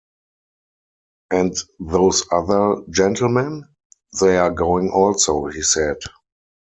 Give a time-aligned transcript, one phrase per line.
[1.29, 3.65] ‘And those other gentlemen?’
[4.19, 5.97] ‘They are going also,’ he said.